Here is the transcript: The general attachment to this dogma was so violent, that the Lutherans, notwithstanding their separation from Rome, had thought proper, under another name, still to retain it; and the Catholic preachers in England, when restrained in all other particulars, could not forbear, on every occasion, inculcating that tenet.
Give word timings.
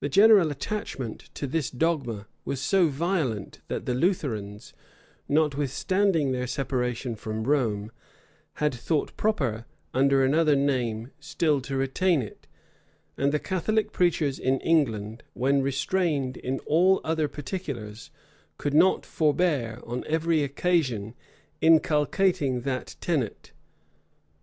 The 0.00 0.10
general 0.10 0.50
attachment 0.50 1.30
to 1.32 1.46
this 1.46 1.70
dogma 1.70 2.26
was 2.44 2.60
so 2.60 2.88
violent, 2.88 3.62
that 3.68 3.86
the 3.86 3.94
Lutherans, 3.94 4.74
notwithstanding 5.30 6.32
their 6.32 6.46
separation 6.46 7.16
from 7.16 7.44
Rome, 7.44 7.90
had 8.56 8.74
thought 8.74 9.16
proper, 9.16 9.64
under 9.94 10.22
another 10.22 10.54
name, 10.54 11.10
still 11.20 11.62
to 11.62 11.74
retain 11.78 12.20
it; 12.20 12.46
and 13.16 13.32
the 13.32 13.38
Catholic 13.38 13.92
preachers 13.92 14.38
in 14.38 14.60
England, 14.60 15.22
when 15.32 15.62
restrained 15.62 16.36
in 16.36 16.58
all 16.66 17.00
other 17.02 17.26
particulars, 17.26 18.10
could 18.58 18.74
not 18.74 19.06
forbear, 19.06 19.80
on 19.86 20.04
every 20.06 20.42
occasion, 20.42 21.14
inculcating 21.62 22.60
that 22.60 22.94
tenet. 23.00 23.52